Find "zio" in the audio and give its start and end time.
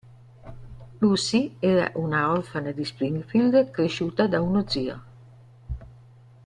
4.67-5.03